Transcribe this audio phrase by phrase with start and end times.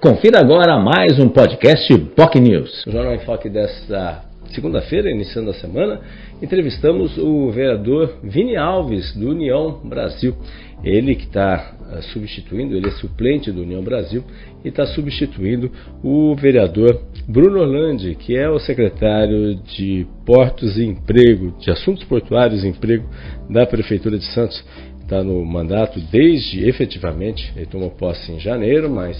[0.00, 2.84] Confira agora mais um podcast POC News.
[2.86, 6.00] Jornal em Foque desta segunda-feira, iniciando a semana,
[6.40, 10.34] entrevistamos o vereador Vini Alves, do União Brasil.
[10.82, 14.24] Ele que está uh, substituindo, ele é suplente do União Brasil
[14.64, 15.70] e está substituindo
[16.02, 22.64] o vereador Bruno Orlandi, que é o secretário de Portos e Emprego, de Assuntos Portuários
[22.64, 23.04] e Emprego
[23.50, 24.64] da Prefeitura de Santos
[25.10, 29.18] está no mandato desde efetivamente, ele tomou posse em janeiro, mas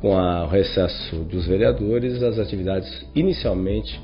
[0.00, 4.00] com o recesso dos vereadores, as atividades inicialmente,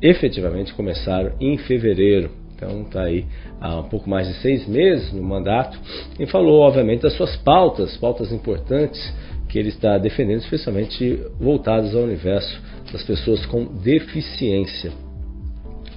[0.00, 2.30] efetivamente, começaram em fevereiro.
[2.54, 3.26] Então está aí
[3.60, 5.78] há um pouco mais de seis meses no mandato
[6.18, 9.00] e falou, obviamente, das suas pautas, pautas importantes
[9.48, 12.60] que ele está defendendo, especialmente voltadas ao universo
[12.92, 14.92] das pessoas com deficiência.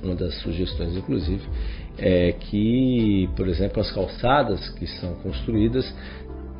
[0.03, 1.41] Uma das sugestões, inclusive,
[1.97, 5.85] é que, por exemplo, as calçadas que são construídas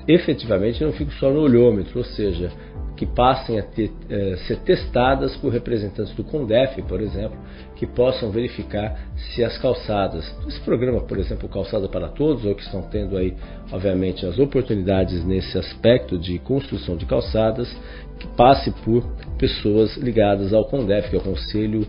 [0.08, 2.52] efetivamente não ficam só no olhômetro, ou seja,
[2.96, 7.38] que passem a ter, eh, ser testadas por representantes do CONDEF, por exemplo,
[7.76, 12.64] que possam verificar se as calçadas, esse programa, por exemplo, Calçada para Todos, ou que
[12.64, 13.36] estão tendo aí,
[13.72, 17.70] obviamente, as oportunidades nesse aspecto de construção de calçadas,
[18.18, 19.04] que passe por
[19.38, 21.86] pessoas ligadas ao CONDEF, que é o Conselho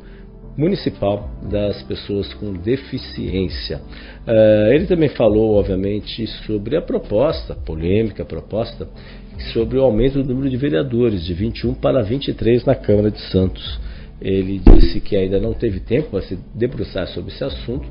[0.56, 3.80] Municipal das Pessoas com Deficiência.
[4.26, 8.88] Uh, ele também falou, obviamente, sobre a proposta, polêmica proposta,
[9.52, 13.80] sobre o aumento do número de vereadores, de 21 para 23 na Câmara de Santos.
[14.20, 17.86] Ele disse que ainda não teve tempo para se debruçar sobre esse assunto,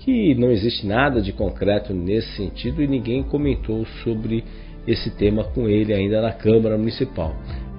[0.00, 4.42] que não existe nada de concreto nesse sentido e ninguém comentou sobre
[4.86, 7.36] esse tema com ele ainda na Câmara Municipal.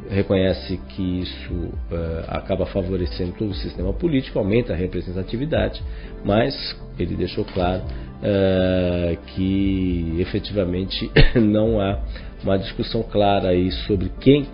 [0.10, 5.84] Reconhece que isso uh, acaba favorecendo todo o sistema político, aumenta a representatividade,
[6.26, 6.56] mas
[6.98, 12.00] ele deixou claro uh, que efetivamente não há
[12.44, 14.48] uma discussão clara aí sobre quem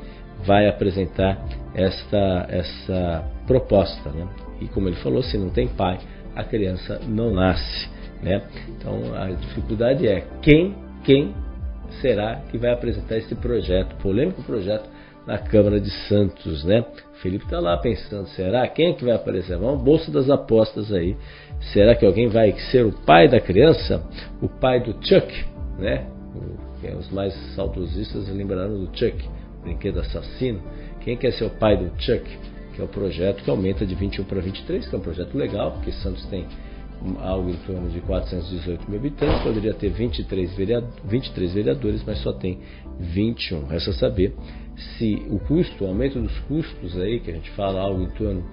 [0.45, 1.41] vai apresentar
[1.73, 4.09] esta, essa proposta.
[4.09, 4.27] Né?
[4.59, 5.99] E como ele falou, se não tem pai,
[6.35, 7.89] a criança não nasce.
[8.21, 8.41] Né?
[8.69, 11.33] Então a dificuldade é quem, quem
[12.01, 14.94] será que vai apresentar esse projeto, polêmico projeto
[15.25, 16.86] na Câmara de Santos, né?
[17.22, 19.58] Felipe está lá pensando, será quem é que vai aparecer?
[19.58, 21.16] Vamos bolsa das apostas aí.
[21.74, 24.03] Será que alguém vai ser o pai da criança?
[24.41, 25.46] O pai do Chuck,
[25.80, 26.08] né?
[26.84, 29.18] É, os mais saudosistas lembraram do Chuck,
[29.63, 30.62] brinquedo assassino.
[31.02, 32.24] Quem quer ser o pai do Chuck?
[32.75, 35.72] Que é o projeto que aumenta de 21 para 23, que é um projeto legal,
[35.72, 36.46] porque Santos tem
[37.19, 42.33] algo em torno de 418 mil habitantes, poderia ter 23, vereador, 23 vereadores, mas só
[42.33, 42.59] tem
[43.00, 43.66] 21.
[43.67, 44.33] Resta saber
[44.97, 48.44] se o custo, o aumento dos custos aí, que a gente fala algo em torno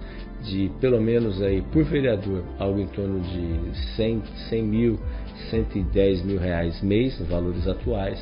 [0.43, 4.99] de pelo menos aí por vereador, algo em torno de 100, 100 mil
[5.49, 8.19] 110 mil reais mês, valores atuais,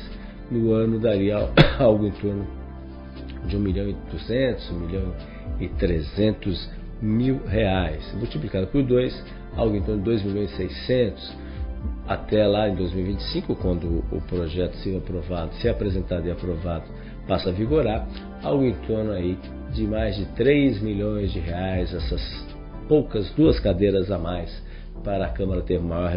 [0.50, 1.36] no ano daria
[1.78, 2.46] algo em torno
[3.46, 5.14] de 1 milhão e 200, 1 milhão
[5.60, 8.14] e 300 mil reais.
[8.14, 9.24] Multiplicado por 2,
[9.56, 11.36] algo em torno de 2 milhões e 600
[12.06, 16.84] até lá em 2025, quando o projeto se aprovado, se apresentado e aprovado,
[17.26, 18.06] passa a vigorar,
[18.42, 19.38] algo em torno aí
[19.72, 22.46] de mais de 3 milhões de reais, essas
[22.88, 24.50] poucas duas cadeiras a mais
[25.02, 26.10] para a Câmara ter maior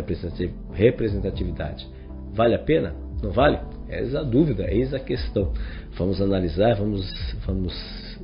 [0.74, 1.88] representatividade.
[2.34, 3.05] Vale a pena?
[3.22, 3.60] Não vale?
[3.90, 5.52] Eis a dúvida, eis a questão.
[5.98, 7.06] Vamos analisar, vamos,
[7.46, 7.74] vamos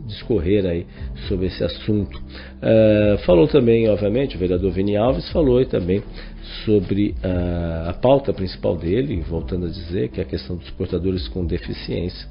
[0.08, 0.86] discorrer aí
[1.28, 2.18] sobre esse assunto.
[2.18, 6.04] Uh, falou também, obviamente, o vereador Vini Alves falou também
[6.66, 11.28] sobre uh, a pauta principal dele, voltando a dizer que é a questão dos portadores
[11.28, 12.28] com deficiência,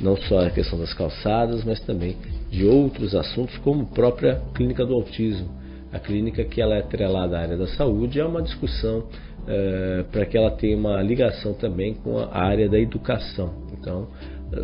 [0.00, 2.16] não só a questão das calçadas, mas também
[2.50, 7.38] de outros assuntos, como a própria clínica do autismo a clínica que ela é atrelada
[7.38, 9.04] à área da saúde é uma discussão
[9.46, 13.54] é, para que ela tenha uma ligação também com a área da educação.
[13.72, 14.08] Então,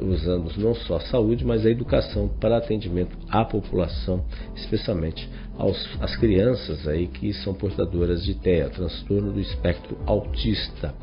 [0.03, 5.29] usando não só a saúde, mas a educação para atendimento à população, especialmente
[5.59, 10.95] aos, às crianças aí que são portadoras de TEA, transtorno do espectro autista.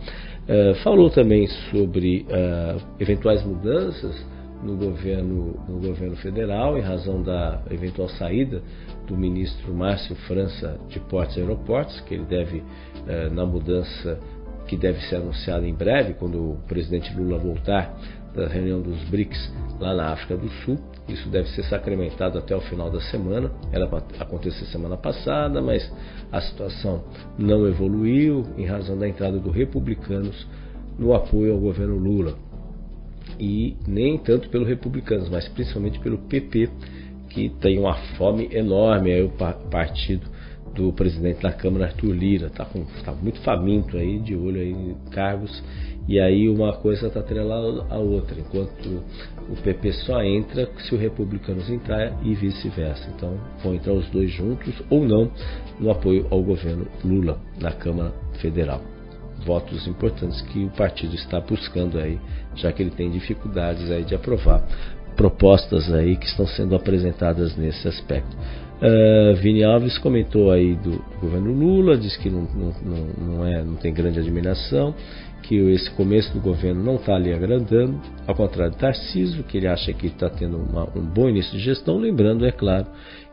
[0.48, 2.26] É, falou também sobre
[3.00, 4.16] eventuais mudanças
[4.64, 8.62] no governo, no governo federal, em razão da eventual saída
[9.08, 12.64] do ministro Márcio França de Portos e Aeroportos, que ele deve,
[13.08, 14.20] eh, na mudança
[14.68, 17.98] que deve ser anunciada em breve, quando o presidente Lula voltar
[18.36, 20.78] da reunião dos BRICS lá na África do Sul.
[21.08, 23.50] Isso deve ser sacramentado até o final da semana.
[23.72, 25.92] Era para acontecer semana passada, mas
[26.32, 27.04] a situação
[27.38, 30.48] não evoluiu em razão da entrada dos republicanos
[31.00, 32.49] no apoio ao governo Lula
[33.40, 36.70] e nem tanto pelos republicanos, mas principalmente pelo PP,
[37.30, 40.28] que tem uma fome enorme, é o partido
[40.74, 42.48] do presidente da Câmara, Arthur Lira.
[42.48, 42.66] Está
[43.04, 45.64] tá muito faminto aí, de olho aí em cargos,
[46.08, 49.04] e aí uma coisa está atrelada à outra, enquanto
[49.50, 53.10] o PP só entra se o Republicanos entrar e vice-versa.
[53.16, 55.32] Então vão entrar os dois juntos ou não
[55.80, 58.12] no apoio ao governo Lula na Câmara
[58.42, 58.99] Federal.
[59.46, 62.20] Votos importantes que o partido está buscando aí,
[62.56, 64.64] já que ele tem dificuldades aí de aprovar
[65.16, 68.36] propostas aí que estão sendo apresentadas nesse aspecto.
[68.82, 72.74] Uh, Vini Alves comentou aí do governo Lula, diz que não, não,
[73.18, 74.96] não, é, não tem grande admiração,
[75.44, 79.68] que esse começo do governo não está ali agradando, ao contrário de Tarcísio, que ele
[79.68, 82.88] acha que está tendo uma, um bom início de gestão, lembrando, é claro,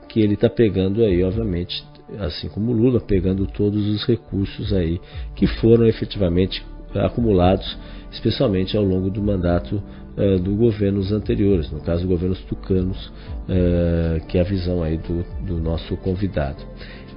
[0.09, 1.85] que ele está pegando aí, obviamente,
[2.19, 5.00] assim como Lula, pegando todos os recursos aí
[5.35, 6.64] que foram efetivamente
[6.94, 7.76] acumulados,
[8.11, 9.82] especialmente ao longo do mandato
[10.17, 15.25] uh, do governos anteriores, no caso governos tucanos, uh, que é a visão aí do,
[15.44, 16.62] do nosso convidado.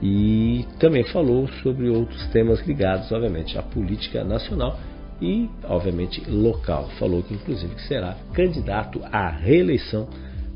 [0.01, 4.79] E também falou sobre outros temas ligados, obviamente, à política nacional
[5.21, 6.89] e, obviamente, local.
[6.97, 10.07] Falou que, inclusive, que será candidato à reeleição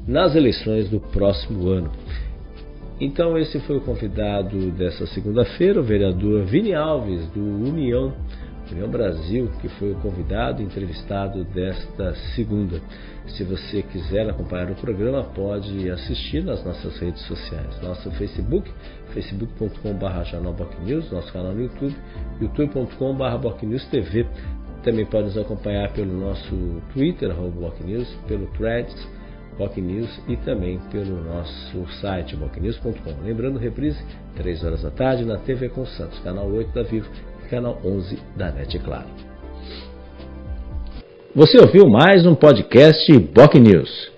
[0.07, 1.91] nas eleições do próximo ano.
[3.03, 8.13] Então, esse foi o convidado dessa segunda-feira, o vereador Vini Alves, do União
[8.71, 12.81] União Brasil, que foi o convidado e entrevistado desta segunda.
[13.27, 17.81] Se você quiser acompanhar o programa, pode assistir nas nossas redes sociais.
[17.81, 18.71] Nosso Facebook,
[19.13, 21.95] facebook.com.br News, nosso canal no YouTube,
[22.39, 24.25] youtube.com.br TV.
[24.81, 27.35] Também pode nos acompanhar pelo nosso Twitter,
[27.85, 28.95] News, pelo Threads,
[29.77, 33.23] News e também pelo nosso site, bocnews.com.
[33.23, 34.03] Lembrando, reprise,
[34.35, 37.09] 3 horas da tarde na TV com Santos, canal 8 da Vivo
[37.53, 39.07] canal 11 da NET Claro.
[41.35, 44.12] Você ouviu mais um podcast Boc News.